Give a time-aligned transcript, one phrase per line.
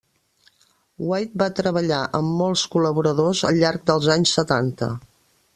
[1.09, 4.93] White va treballar amb molts col·laboradors al llarg dels anys setanta.